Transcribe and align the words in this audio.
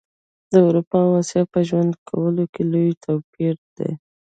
د 0.51 0.53
اروپا 0.67 0.99
او 1.07 1.11
اسیا 1.21 1.43
په 1.51 1.59
ژوند 1.67 1.91
کولو 2.09 2.43
کي 2.53 2.63
لوي 2.71 2.93
توپیر 3.05 3.55
ده 3.77 3.89